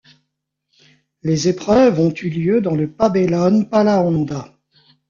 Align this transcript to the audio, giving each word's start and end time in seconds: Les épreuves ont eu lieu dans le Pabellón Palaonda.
Les 1.21 1.47
épreuves 1.47 1.99
ont 1.99 2.09
eu 2.11 2.29
lieu 2.31 2.59
dans 2.59 2.73
le 2.73 2.89
Pabellón 2.91 3.65
Palaonda. 3.65 4.51